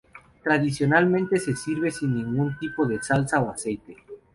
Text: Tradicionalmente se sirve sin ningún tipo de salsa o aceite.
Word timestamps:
Tradicionalmente 0.43 1.39
se 1.39 1.55
sirve 1.55 1.91
sin 1.91 2.15
ningún 2.15 2.57
tipo 2.57 2.87
de 2.87 3.03
salsa 3.03 3.39
o 3.39 3.51
aceite. 3.51 3.97